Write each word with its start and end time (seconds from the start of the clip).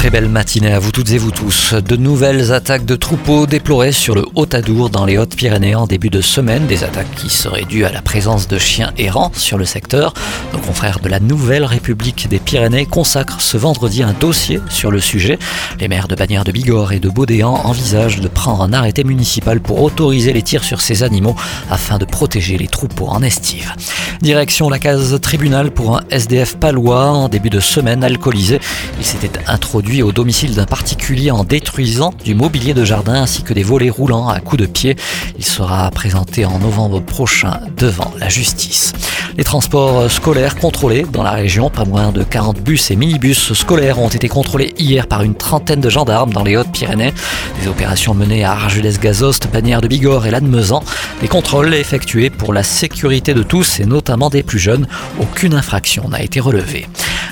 très 0.00 0.08
belle 0.08 0.30
matinée 0.30 0.72
à 0.72 0.78
vous 0.78 0.92
toutes 0.92 1.10
et 1.10 1.18
vous 1.18 1.30
tous. 1.30 1.74
De 1.74 1.94
nouvelles 1.94 2.52
attaques 2.52 2.86
de 2.86 2.96
troupeaux 2.96 3.46
déplorées 3.46 3.92
sur 3.92 4.14
le 4.14 4.24
Haut-Adour 4.34 4.88
dans 4.88 5.04
les 5.04 5.18
Hautes-Pyrénées 5.18 5.74
en 5.74 5.86
début 5.86 6.08
de 6.08 6.22
semaine. 6.22 6.66
Des 6.66 6.84
attaques 6.84 7.14
qui 7.16 7.28
seraient 7.28 7.66
dues 7.66 7.84
à 7.84 7.92
la 7.92 8.00
présence 8.00 8.48
de 8.48 8.56
chiens 8.56 8.94
errants 8.96 9.30
sur 9.34 9.58
le 9.58 9.66
secteur. 9.66 10.14
Nos 10.54 10.58
confrères 10.58 11.00
de 11.00 11.10
la 11.10 11.20
Nouvelle 11.20 11.66
République 11.66 12.30
des 12.30 12.38
Pyrénées 12.38 12.86
consacrent 12.86 13.42
ce 13.42 13.58
vendredi 13.58 14.02
un 14.02 14.14
dossier 14.14 14.60
sur 14.70 14.90
le 14.90 15.00
sujet. 15.00 15.38
Les 15.78 15.86
maires 15.86 16.08
de 16.08 16.14
Bagnères 16.14 16.44
de 16.44 16.52
Bigorre 16.52 16.92
et 16.92 16.98
de 16.98 17.10
Baudéan 17.10 17.52
envisagent 17.52 18.20
de 18.20 18.28
prendre 18.28 18.62
un 18.62 18.72
arrêté 18.72 19.04
municipal 19.04 19.60
pour 19.60 19.82
autoriser 19.82 20.32
les 20.32 20.40
tirs 20.40 20.64
sur 20.64 20.80
ces 20.80 21.02
animaux 21.02 21.36
afin 21.68 21.98
de 21.98 22.06
protéger 22.06 22.56
les 22.56 22.68
troupeaux 22.68 23.08
en 23.08 23.22
estive. 23.22 23.74
Direction 24.22 24.68
la 24.68 24.78
case 24.78 25.18
tribunal 25.22 25.70
pour 25.70 25.96
un 25.96 26.02
SDF 26.10 26.56
palois 26.56 27.06
en 27.06 27.30
début 27.30 27.48
de 27.48 27.58
semaine 27.58 28.04
alcoolisé. 28.04 28.60
Il 28.98 29.06
s'était 29.06 29.30
introduit 29.46 30.02
au 30.02 30.12
domicile 30.12 30.54
d'un 30.54 30.66
particulier 30.66 31.30
en 31.30 31.42
détruisant 31.42 32.12
du 32.22 32.34
mobilier 32.34 32.74
de 32.74 32.84
jardin 32.84 33.14
ainsi 33.14 33.42
que 33.42 33.54
des 33.54 33.62
volets 33.62 33.88
roulants 33.88 34.28
à 34.28 34.40
coups 34.40 34.60
de 34.60 34.66
pied. 34.66 34.96
Il 35.38 35.44
sera 35.46 35.90
présenté 35.90 36.44
en 36.44 36.58
novembre 36.58 37.00
prochain 37.00 37.60
devant 37.78 38.12
la 38.18 38.28
justice. 38.28 38.92
Les 39.38 39.44
transports 39.44 40.10
scolaires 40.10 40.56
contrôlés 40.56 41.06
dans 41.10 41.22
la 41.22 41.30
région, 41.30 41.70
pas 41.70 41.86
moins 41.86 42.12
de 42.12 42.22
40 42.22 42.60
bus 42.60 42.90
et 42.90 42.96
minibus 42.96 43.54
scolaires 43.54 44.00
ont 44.00 44.08
été 44.08 44.28
contrôlés 44.28 44.74
hier 44.76 45.06
par 45.06 45.22
une 45.22 45.34
trentaine 45.34 45.80
de 45.80 45.88
gendarmes 45.88 46.32
dans 46.34 46.44
les 46.44 46.58
Hautes-Pyrénées. 46.58 47.14
Des 47.62 47.68
opérations 47.68 48.12
menées 48.12 48.44
à 48.44 48.52
Argelès-Gazost, 48.52 49.48
Bagnères 49.50 49.80
de 49.80 49.88
Bigorre 49.88 50.26
et 50.26 50.30
Lannemezan. 50.30 50.82
Des 51.22 51.28
contrôles 51.28 51.72
effectués 51.72 52.28
pour 52.28 52.52
la 52.52 52.62
sécurité 52.62 53.32
de 53.32 53.42
tous 53.42 53.80
et 53.80 53.86
notamment 53.86 54.09
des 54.30 54.42
plus 54.42 54.58
jeunes. 54.58 54.86
Aucune 55.20 55.54
infraction 55.54 56.08
n'a 56.08 56.22
été 56.22 56.40
relevée. 56.40 56.86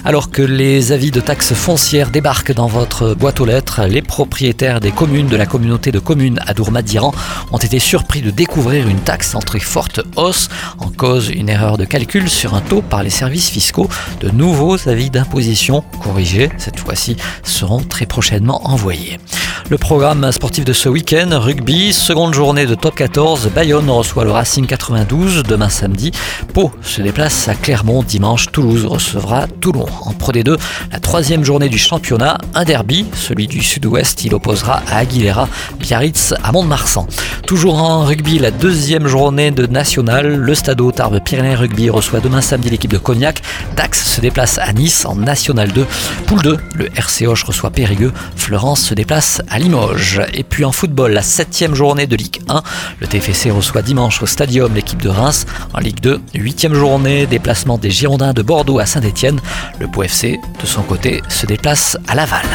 Alors 0.04 0.30
que 0.30 0.42
les 0.42 0.92
avis 0.92 1.10
de 1.10 1.20
taxes 1.20 1.54
foncières 1.54 2.10
débarquent 2.10 2.52
dans 2.52 2.68
votre 2.68 3.14
boîte 3.14 3.40
aux 3.40 3.44
lettres, 3.44 3.82
les 3.84 4.00
propriétaires 4.00 4.80
des 4.80 4.92
communes 4.92 5.26
de 5.26 5.36
la 5.36 5.44
communauté 5.44 5.90
de 5.90 5.98
communes 5.98 6.38
à 6.46 6.54
Dourmadiran 6.54 7.12
ont 7.50 7.58
été 7.58 7.78
surpris 7.78 8.22
de 8.22 8.30
découvrir 8.30 8.88
une 8.88 9.00
taxe 9.00 9.34
en 9.34 9.40
très 9.40 9.60
forte 9.60 10.00
hausse. 10.16 10.48
En 10.78 10.88
cause, 10.90 11.30
une 11.30 11.48
erreur 11.48 11.78
de 11.78 11.84
calcul 11.84 12.30
sur 12.30 12.54
un 12.54 12.60
taux 12.60 12.82
par 12.82 13.02
les 13.02 13.10
services 13.10 13.50
fiscaux. 13.50 13.88
De 14.20 14.30
nouveaux 14.30 14.88
avis 14.88 15.10
d'imposition 15.10 15.82
corrigés, 16.02 16.50
cette 16.58 16.78
fois-ci, 16.78 17.16
seront 17.42 17.80
très 17.80 18.06
prochainement 18.06 18.68
envoyés. 18.68 19.18
Le 19.70 19.76
programme 19.76 20.32
sportif 20.32 20.64
de 20.64 20.72
ce 20.72 20.88
week-end, 20.88 21.28
rugby, 21.30 21.92
seconde 21.92 22.32
journée 22.32 22.64
de 22.64 22.74
top 22.74 22.94
14, 22.94 23.50
Bayonne 23.54 23.90
reçoit 23.90 24.24
le 24.24 24.30
Racing 24.30 24.64
92 24.64 25.42
demain 25.42 25.68
samedi. 25.68 26.10
Pau 26.54 26.72
se 26.80 27.02
déplace 27.02 27.48
à 27.48 27.54
Clermont 27.54 28.02
dimanche, 28.02 28.46
Toulouse 28.50 28.86
recevra 28.86 29.46
Toulon. 29.46 29.84
En 30.00 30.14
Pro 30.14 30.32
D2, 30.32 30.56
la 30.90 31.00
troisième 31.00 31.44
journée 31.44 31.68
du 31.68 31.76
championnat, 31.76 32.38
un 32.54 32.64
derby, 32.64 33.04
celui 33.12 33.46
du 33.46 33.62
sud-ouest, 33.62 34.24
il 34.24 34.34
opposera 34.34 34.80
à 34.90 35.00
Aguilera, 35.00 35.50
Biarritz 35.78 36.32
à 36.42 36.50
Mont-de-Marsan. 36.50 37.06
Toujours 37.46 37.76
en 37.76 38.04
rugby, 38.04 38.38
la 38.38 38.50
deuxième 38.50 39.06
journée 39.06 39.50
de 39.50 39.66
national, 39.66 40.34
le 40.34 40.54
Stade 40.54 40.80
Tarbes 40.94 41.20
Pyrénées 41.22 41.54
Rugby 41.54 41.90
reçoit 41.90 42.20
demain 42.20 42.40
samedi 42.40 42.70
l'équipe 42.70 42.92
de 42.92 42.98
Cognac. 42.98 43.42
Dax 43.76 44.14
se 44.14 44.22
déplace 44.22 44.56
à 44.56 44.72
Nice 44.72 45.04
en 45.04 45.14
National 45.14 45.70
2. 45.72 45.86
Poule 46.26 46.42
2, 46.42 46.58
le 46.74 46.86
RC 46.96 47.26
reçoit 47.26 47.70
Périgueux. 47.70 48.12
Florence 48.34 48.80
se 48.80 48.94
déplace 48.94 49.42
à 49.50 49.57
Limoges. 49.58 50.22
Et 50.34 50.42
puis 50.42 50.64
en 50.64 50.72
football, 50.72 51.12
la 51.12 51.22
septième 51.22 51.74
journée 51.74 52.06
de 52.06 52.16
Ligue 52.16 52.40
1. 52.48 52.62
Le 53.00 53.06
TFC 53.06 53.50
reçoit 53.50 53.82
dimanche 53.82 54.22
au 54.22 54.26
Stadium 54.26 54.74
l'équipe 54.74 55.02
de 55.02 55.08
Reims. 55.08 55.46
En 55.74 55.80
Ligue 55.80 56.00
2, 56.00 56.20
huitième 56.34 56.74
journée, 56.74 57.26
déplacement 57.26 57.78
des 57.78 57.90
Girondins 57.90 58.32
de 58.32 58.42
Bordeaux 58.42 58.78
à 58.78 58.86
Saint-Etienne. 58.86 59.40
Le 59.78 59.88
Pau 59.88 60.02
FC, 60.02 60.38
de 60.60 60.66
son 60.66 60.82
côté, 60.82 61.22
se 61.28 61.46
déplace 61.46 61.96
à 62.08 62.14
Laval. 62.14 62.46